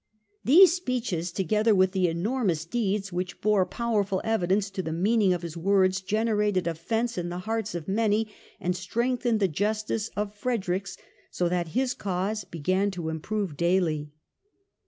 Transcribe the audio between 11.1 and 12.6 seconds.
so that his cause